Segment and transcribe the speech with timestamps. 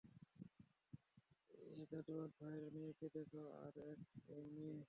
[1.71, 3.31] ওই জাদাওয়াত ভাইয়ের মেয়েকে দেখ,
[3.63, 3.99] আর এক
[4.29, 4.77] এই মেয়ে।